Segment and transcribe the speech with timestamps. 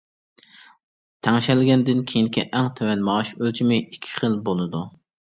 [1.25, 4.83] تەڭشەلگەندىن كېيىنكى ئەڭ تۆۋەن مائاش ئۆلچىمى ئىككى خىل بولىدۇ.